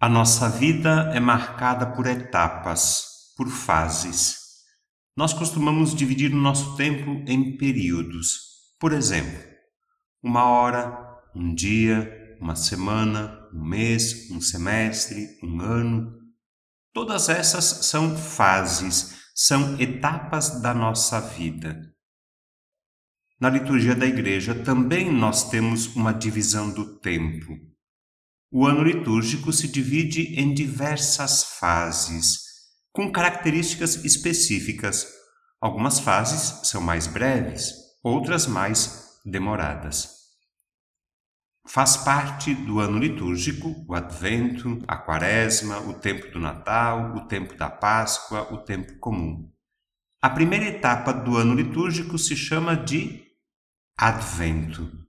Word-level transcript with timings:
A 0.00 0.08
nossa 0.08 0.48
vida 0.48 1.10
é 1.12 1.18
marcada 1.18 1.84
por 1.84 2.06
etapas, 2.06 3.32
por 3.36 3.48
fases. 3.48 4.36
Nós 5.16 5.32
costumamos 5.32 5.92
dividir 5.92 6.32
o 6.32 6.36
nosso 6.36 6.76
tempo 6.76 7.20
em 7.26 7.56
períodos. 7.56 8.38
Por 8.78 8.92
exemplo, 8.92 9.42
uma 10.22 10.44
hora, 10.44 10.96
um 11.34 11.52
dia, 11.52 12.36
uma 12.40 12.54
semana, 12.54 13.44
um 13.52 13.64
mês, 13.64 14.30
um 14.30 14.40
semestre, 14.40 15.36
um 15.42 15.60
ano. 15.60 16.16
Todas 16.92 17.28
essas 17.28 17.64
são 17.64 18.16
fases, 18.16 19.18
são 19.34 19.80
etapas 19.80 20.62
da 20.62 20.72
nossa 20.72 21.20
vida. 21.20 21.92
Na 23.40 23.50
liturgia 23.50 23.96
da 23.96 24.06
igreja 24.06 24.54
também 24.54 25.10
nós 25.10 25.50
temos 25.50 25.96
uma 25.96 26.12
divisão 26.12 26.70
do 26.70 27.00
tempo. 27.00 27.58
O 28.50 28.66
ano 28.66 28.82
litúrgico 28.82 29.52
se 29.52 29.68
divide 29.68 30.40
em 30.40 30.54
diversas 30.54 31.44
fases, 31.58 32.40
com 32.90 33.12
características 33.12 34.02
específicas. 34.06 35.06
Algumas 35.60 36.00
fases 36.00 36.66
são 36.66 36.80
mais 36.80 37.06
breves, 37.06 37.74
outras 38.02 38.46
mais 38.46 39.20
demoradas. 39.22 40.16
Faz 41.66 41.98
parte 41.98 42.54
do 42.54 42.80
ano 42.80 42.98
litúrgico 42.98 43.84
o 43.86 43.94
Advento, 43.94 44.82
a 44.88 44.96
Quaresma, 44.96 45.80
o 45.80 45.92
tempo 45.92 46.30
do 46.30 46.40
Natal, 46.40 47.14
o 47.16 47.26
tempo 47.26 47.54
da 47.54 47.68
Páscoa, 47.68 48.50
o 48.50 48.64
tempo 48.64 48.98
comum. 48.98 49.52
A 50.22 50.30
primeira 50.30 50.64
etapa 50.64 51.12
do 51.12 51.36
ano 51.36 51.52
litúrgico 51.52 52.18
se 52.18 52.34
chama 52.34 52.74
de 52.74 53.26
Advento. 53.94 55.07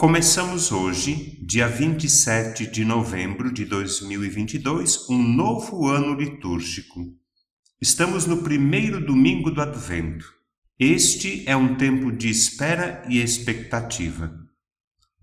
Começamos 0.00 0.72
hoje, 0.72 1.38
dia 1.42 1.68
27 1.68 2.66
de 2.68 2.86
novembro 2.86 3.52
de 3.52 3.66
2022, 3.66 5.10
um 5.10 5.22
novo 5.22 5.88
ano 5.88 6.14
litúrgico. 6.14 7.04
Estamos 7.78 8.24
no 8.24 8.42
primeiro 8.42 9.04
domingo 9.04 9.50
do 9.50 9.60
Advento. 9.60 10.24
Este 10.78 11.46
é 11.46 11.54
um 11.54 11.76
tempo 11.76 12.10
de 12.10 12.30
espera 12.30 13.04
e 13.10 13.20
expectativa. 13.20 14.34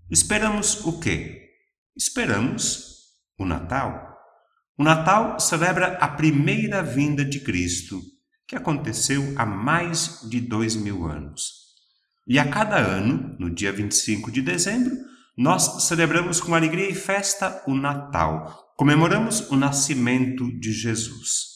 Esperamos 0.08 0.86
o 0.86 1.00
quê? 1.00 1.48
Esperamos 1.96 3.16
o 3.36 3.44
Natal. 3.44 4.16
O 4.78 4.84
Natal 4.84 5.40
celebra 5.40 5.96
a 5.96 6.06
primeira 6.06 6.84
vinda 6.84 7.24
de 7.24 7.40
Cristo, 7.40 8.00
que 8.46 8.54
aconteceu 8.54 9.34
há 9.34 9.44
mais 9.44 10.20
de 10.30 10.40
dois 10.40 10.76
mil 10.76 11.04
anos. 11.04 11.67
E 12.28 12.38
a 12.38 12.46
cada 12.46 12.76
ano, 12.76 13.34
no 13.38 13.48
dia 13.48 13.72
25 13.72 14.30
de 14.30 14.42
dezembro, 14.42 14.94
nós 15.34 15.86
celebramos 15.86 16.42
com 16.42 16.54
alegria 16.54 16.90
e 16.90 16.94
festa 16.94 17.62
o 17.66 17.74
Natal, 17.74 18.74
comemoramos 18.76 19.50
o 19.50 19.56
nascimento 19.56 20.46
de 20.60 20.70
Jesus. 20.70 21.46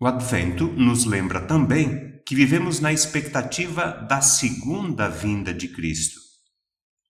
O 0.00 0.06
Advento 0.06 0.66
nos 0.72 1.04
lembra 1.04 1.40
também 1.40 2.20
que 2.26 2.34
vivemos 2.34 2.80
na 2.80 2.92
expectativa 2.92 3.92
da 4.08 4.20
segunda 4.20 5.08
vinda 5.08 5.54
de 5.54 5.68
Cristo. 5.68 6.18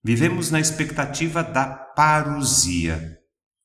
Vivemos 0.04 0.50
na 0.50 0.60
expectativa 0.60 1.42
da 1.42 1.66
parousia, 1.66 3.18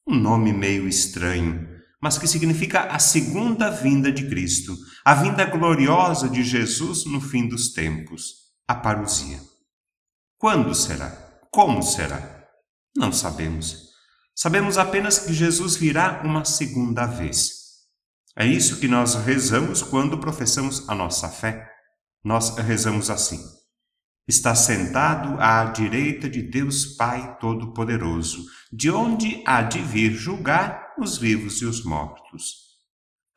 um 0.08 0.16
nome 0.16 0.53
meio 0.53 0.88
estranho, 0.88 1.67
mas 2.02 2.17
que 2.17 2.25
significa 2.25 2.83
a 2.83 2.99
segunda 2.99 3.69
vinda 3.69 4.09
de 4.09 4.30
Cristo, 4.30 4.77
a 5.03 5.14
vinda 5.14 5.44
gloriosa 5.44 6.30
de 6.30 6.42
Jesus 6.42 7.03
no 7.03 7.19
fim 7.19 7.49
dos 7.49 7.73
tempos 7.73 8.41
a 8.72 8.75
parousia. 8.75 9.39
Quando 10.38 10.73
será? 10.73 11.09
Como 11.52 11.83
será? 11.83 12.47
Não 12.95 13.11
sabemos. 13.11 13.89
Sabemos 14.33 14.77
apenas 14.77 15.19
que 15.19 15.33
Jesus 15.33 15.75
virá 15.75 16.22
uma 16.23 16.45
segunda 16.45 17.05
vez. 17.05 17.52
É 18.37 18.45
isso 18.45 18.80
que 18.80 18.87
nós 18.87 19.14
rezamos 19.15 19.81
quando 19.81 20.17
professamos 20.17 20.87
a 20.87 20.95
nossa 20.95 21.27
fé. 21.27 21.70
Nós 22.23 22.55
rezamos 22.58 23.10
assim: 23.10 23.42
Está 24.26 24.55
sentado 24.55 25.39
à 25.42 25.65
direita 25.65 26.30
de 26.30 26.42
Deus 26.42 26.95
Pai 26.95 27.37
Todo-Poderoso, 27.39 28.45
de 28.71 28.89
onde 28.89 29.43
há 29.45 29.61
de 29.61 29.80
vir 29.80 30.14
julgar 30.14 30.93
os 30.98 31.17
vivos 31.17 31.61
e 31.61 31.65
os 31.65 31.83
mortos. 31.83 32.70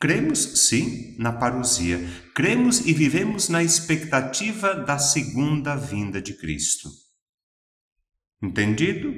Cremos, 0.00 0.66
sim, 0.69 1.16
na 1.19 1.32
parousia. 1.32 1.99
Cremos 2.34 2.81
e 2.87 2.93
vivemos 2.93 3.49
na 3.49 3.62
expectativa 3.62 4.75
da 4.75 4.99
segunda 4.99 5.77
vinda 5.77 6.21
de 6.21 6.34
Cristo. 6.34 6.91
Entendido? 8.43 9.15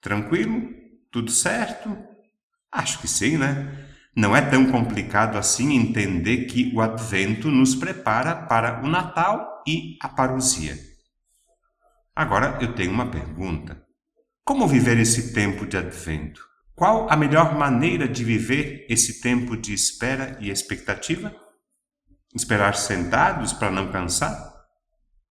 Tranquilo? 0.00 0.70
Tudo 1.10 1.30
certo? 1.30 1.96
Acho 2.72 3.00
que 3.00 3.08
sim, 3.08 3.36
né? 3.36 3.86
Não 4.16 4.34
é 4.34 4.40
tão 4.40 4.70
complicado 4.70 5.36
assim 5.36 5.76
entender 5.76 6.46
que 6.46 6.72
o 6.74 6.80
Advento 6.80 7.50
nos 7.50 7.74
prepara 7.74 8.34
para 8.34 8.82
o 8.82 8.88
Natal 8.88 9.62
e 9.66 9.96
a 10.02 10.08
parousia. 10.08 10.76
Agora 12.16 12.58
eu 12.60 12.74
tenho 12.74 12.90
uma 12.90 13.10
pergunta: 13.10 13.80
como 14.44 14.66
viver 14.66 14.98
esse 14.98 15.32
tempo 15.32 15.66
de 15.66 15.76
Advento? 15.76 16.47
Qual 16.78 17.10
a 17.10 17.16
melhor 17.16 17.58
maneira 17.58 18.06
de 18.06 18.22
viver 18.22 18.86
esse 18.88 19.20
tempo 19.20 19.56
de 19.56 19.74
espera 19.74 20.38
e 20.40 20.48
expectativa? 20.48 21.34
Esperar 22.32 22.76
sentados 22.76 23.52
para 23.52 23.68
não 23.68 23.90
cansar? 23.90 24.54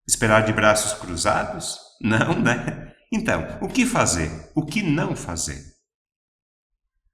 Esperar 0.06 0.44
de 0.44 0.52
braços 0.52 0.92
cruzados? 1.00 1.78
Não, 2.02 2.38
né? 2.38 2.92
Então, 3.10 3.58
o 3.62 3.68
que 3.68 3.86
fazer? 3.86 4.30
O 4.54 4.66
que 4.66 4.82
não 4.82 5.16
fazer? 5.16 5.64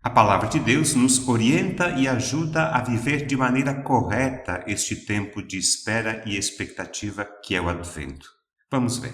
A 0.03 0.11
palavra 0.11 0.49
de 0.49 0.59
Deus 0.59 0.97
nos 0.97 1.29
orienta 1.29 1.91
e 1.91 2.09
ajuda 2.09 2.71
a 2.71 2.83
viver 2.83 3.27
de 3.27 3.37
maneira 3.37 3.83
correta 3.85 4.65
este 4.67 4.97
tempo 4.97 5.45
de 5.45 5.59
espera 5.59 6.25
e 6.27 6.37
expectativa 6.37 7.25
que 7.25 7.55
é 7.55 7.61
o 7.61 7.69
Advento. 7.69 8.29
Vamos 8.69 8.99
ver. 8.99 9.13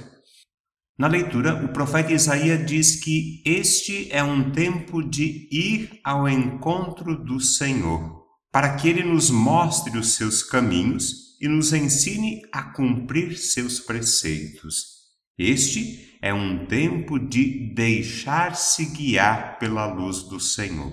Na 0.99 1.07
leitura, 1.07 1.65
o 1.65 1.73
profeta 1.73 2.13
Isaías 2.13 2.65
diz 2.67 2.97
que 2.97 3.43
este 3.45 4.13
é 4.13 4.23
um 4.23 4.51
tempo 4.51 5.03
de 5.03 5.49
ir 5.51 6.01
ao 6.05 6.29
encontro 6.29 7.17
do 7.17 7.41
Senhor, 7.41 8.27
para 8.53 8.77
que 8.77 8.89
ele 8.89 9.03
nos 9.03 9.31
mostre 9.31 9.97
os 9.97 10.15
seus 10.15 10.43
caminhos 10.43 11.39
e 11.41 11.49
nos 11.49 11.73
ensine 11.73 12.43
a 12.53 12.63
cumprir 12.63 13.39
seus 13.39 13.81
preceitos. 13.81 15.01
Este 15.39 16.19
é 16.21 16.35
um 16.35 16.67
tempo 16.67 17.19
de 17.19 17.73
deixar-se 17.75 18.85
guiar 18.87 19.59
pela 19.59 19.87
luz 19.87 20.25
do 20.25 20.39
Senhor. 20.39 20.93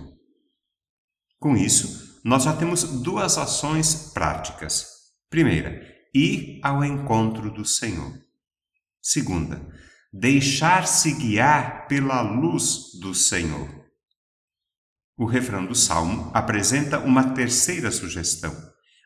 Com 1.37 1.57
isso, 1.57 2.21
nós 2.23 2.43
já 2.43 2.55
temos 2.55 2.83
duas 3.01 3.37
ações 3.37 4.11
práticas. 4.13 4.85
Primeira, 5.29 5.81
ir 6.13 6.59
ao 6.63 6.83
encontro 6.83 7.51
do 7.51 7.65
Senhor. 7.65 8.26
Segunda, 9.09 9.65
deixar-se 10.11 11.13
guiar 11.13 11.87
pela 11.87 12.21
luz 12.21 12.99
do 12.99 13.15
Senhor. 13.15 13.69
O 15.17 15.23
refrão 15.23 15.65
do 15.65 15.73
salmo 15.73 16.29
apresenta 16.33 16.99
uma 16.99 17.33
terceira 17.33 17.89
sugestão: 17.89 18.53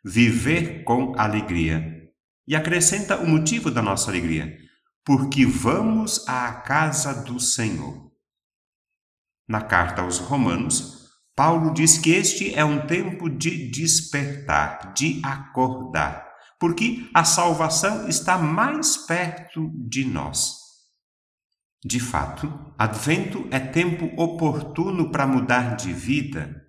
viver 0.04 0.84
com 0.86 1.14
alegria. 1.20 2.02
E 2.48 2.56
acrescenta 2.56 3.20
o 3.20 3.28
motivo 3.28 3.70
da 3.70 3.80
nossa 3.80 4.10
alegria: 4.10 4.58
porque 5.06 5.46
vamos 5.46 6.28
à 6.28 6.52
casa 6.52 7.14
do 7.24 7.40
Senhor. 7.40 8.12
Na 9.48 9.62
carta 9.62 10.02
aos 10.02 10.18
Romanos, 10.18 11.12
Paulo 11.36 11.76
diz 11.76 12.00
que 12.00 12.10
este 12.10 12.56
é 12.56 12.66
um 12.66 12.88
tempo 12.88 13.30
de 13.30 13.70
despertar, 13.70 14.94
de 14.96 15.22
acordar, 15.24 16.31
porque 16.62 17.10
a 17.12 17.26
salvação 17.26 18.08
está 18.08 18.38
mais 18.38 18.96
perto 18.96 19.72
de 19.90 20.06
nós. 20.06 20.58
De 21.84 22.00
fato, 22.00 22.48
Advento 22.78 23.48
é 23.50 23.60
tempo 23.60 24.06
oportuno 24.16 25.10
para 25.10 25.26
mudar 25.26 25.76
de 25.76 25.92
vida. 25.92 26.64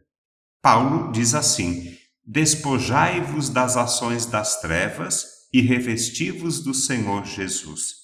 Paulo 0.63 1.13
diz 1.13 1.35
assim: 1.35 1.95
Despojai-vos 2.25 3.51
das 3.51 3.77
ações 3.77 4.25
das 4.25 4.63
trevas 4.63 5.27
e 5.53 5.61
revesti-vos 5.61 6.65
do 6.65 6.73
Senhor 6.73 7.27
Jesus. 7.27 7.97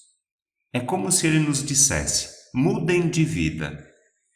É 0.71 0.79
como 0.79 1.11
se 1.11 1.25
ele 1.25 1.39
nos 1.39 1.65
dissesse: 1.65 2.29
mudem 2.53 3.09
de 3.09 3.25
vida. 3.25 3.83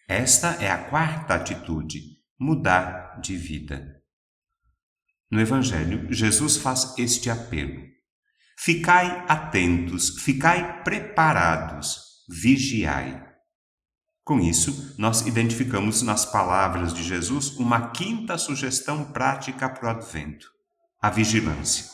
Esta 0.07 0.53
é 0.59 0.71
a 0.71 0.89
quarta 0.89 1.35
atitude: 1.35 2.01
mudar 2.39 3.19
de 3.21 3.37
vida. 3.37 4.02
No 5.33 5.41
Evangelho, 5.41 6.13
Jesus 6.13 6.57
faz 6.57 6.93
este 6.95 7.27
apelo: 7.27 7.81
Ficai 8.55 9.25
atentos, 9.27 10.21
ficai 10.21 10.83
preparados 10.83 12.23
vigiai. 12.29 13.19
Com 14.23 14.39
isso, 14.39 14.93
nós 14.95 15.21
identificamos 15.21 16.03
nas 16.03 16.23
palavras 16.23 16.93
de 16.93 17.01
Jesus 17.01 17.57
uma 17.57 17.89
quinta 17.89 18.37
sugestão 18.37 19.05
prática 19.05 19.67
para 19.67 19.87
o 19.87 19.89
advento: 19.89 20.45
a 21.01 21.09
vigilância. 21.09 21.85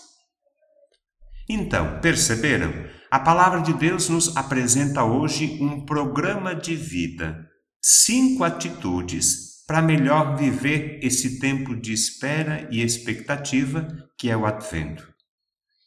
Então, 1.47 2.01
perceberam? 2.01 2.73
A 3.09 3.21
palavra 3.21 3.61
de 3.61 3.71
Deus 3.71 4.09
nos 4.09 4.35
apresenta 4.35 5.05
hoje 5.05 5.59
um 5.61 5.85
programa 5.85 6.53
de 6.53 6.75
vida, 6.75 7.47
cinco 7.81 8.43
atitudes 8.43 9.48
para 9.69 9.83
melhor 9.83 10.35
viver 10.35 10.99
esse 11.03 11.39
tempo 11.39 11.75
de 11.75 11.93
espera 11.93 12.67
e 12.71 12.81
expectativa 12.81 13.87
que 14.17 14.27
é 14.27 14.35
o 14.35 14.47
Advento. 14.47 15.13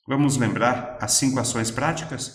Vamos 0.06 0.36
lembrar 0.36 0.98
as 1.00 1.14
cinco 1.14 1.40
ações 1.40 1.68
práticas? 1.68 2.32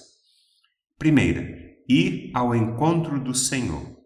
Primeira, 0.98 1.48
ir 1.88 2.32
ao 2.36 2.54
encontro 2.54 3.18
do 3.24 3.34
Senhor. 3.34 3.98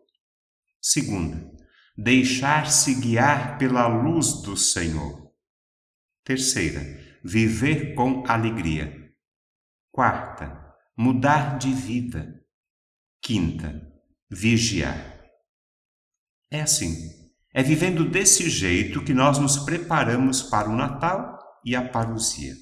Segunda, 0.80 1.52
deixar-se 1.98 2.94
guiar 3.02 3.58
pela 3.58 3.88
luz 3.88 4.44
do 4.44 4.56
Senhor. 4.56 5.34
Terceira, 6.24 6.80
viver 7.24 7.96
com 7.96 8.24
alegria. 8.28 9.12
Quarta, 9.92 10.76
mudar 10.96 11.58
de 11.58 11.74
vida. 11.74 12.40
Quinta, 13.20 13.82
vigiar. 14.30 15.20
É 16.52 16.62
assim, 16.62 17.21
é 17.54 17.62
vivendo 17.62 18.06
desse 18.06 18.50
jeito 18.50 19.04
que 19.04 19.14
nós 19.14 19.38
nos 19.38 19.58
preparamos 19.58 20.42
para 20.42 20.70
o 20.70 20.76
Natal 20.76 21.38
e 21.66 21.76
a 21.76 21.88
parousia. 21.88 22.54